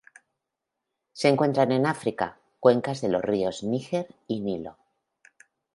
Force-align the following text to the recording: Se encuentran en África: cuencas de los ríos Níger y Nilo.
Se 1.13 1.29
encuentran 1.29 1.71
en 1.71 1.85
África: 1.85 2.39
cuencas 2.59 3.01
de 3.01 3.09
los 3.09 3.21
ríos 3.21 3.61
Níger 3.61 4.07
y 4.27 4.39
Nilo. 4.39 4.75